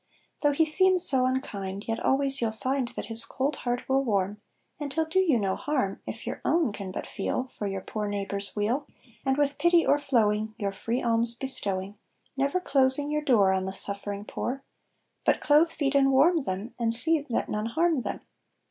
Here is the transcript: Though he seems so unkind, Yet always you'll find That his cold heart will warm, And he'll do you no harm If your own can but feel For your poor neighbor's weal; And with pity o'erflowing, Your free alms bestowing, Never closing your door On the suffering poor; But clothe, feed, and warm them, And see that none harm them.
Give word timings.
Though 0.41 0.53
he 0.53 0.65
seems 0.65 1.03
so 1.07 1.27
unkind, 1.27 1.87
Yet 1.87 1.99
always 1.99 2.41
you'll 2.41 2.51
find 2.53 2.87
That 2.87 3.05
his 3.05 3.23
cold 3.23 3.57
heart 3.57 3.87
will 3.87 4.03
warm, 4.03 4.41
And 4.79 4.91
he'll 4.91 5.05
do 5.05 5.19
you 5.19 5.39
no 5.39 5.55
harm 5.55 6.01
If 6.07 6.25
your 6.25 6.41
own 6.43 6.73
can 6.73 6.91
but 6.91 7.05
feel 7.05 7.49
For 7.55 7.67
your 7.67 7.81
poor 7.81 8.07
neighbor's 8.07 8.55
weal; 8.55 8.87
And 9.27 9.37
with 9.37 9.59
pity 9.59 9.85
o'erflowing, 9.85 10.55
Your 10.57 10.71
free 10.71 11.03
alms 11.03 11.35
bestowing, 11.35 11.99
Never 12.35 12.59
closing 12.59 13.11
your 13.11 13.21
door 13.21 13.53
On 13.53 13.65
the 13.65 13.73
suffering 13.73 14.25
poor; 14.25 14.63
But 15.23 15.39
clothe, 15.39 15.69
feed, 15.69 15.93
and 15.93 16.11
warm 16.11 16.45
them, 16.45 16.73
And 16.79 16.95
see 16.95 17.23
that 17.29 17.47
none 17.47 17.67
harm 17.67 18.01
them. 18.01 18.21